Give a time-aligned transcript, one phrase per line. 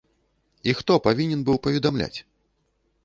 [0.71, 2.19] І хто павінен быў паведамляць?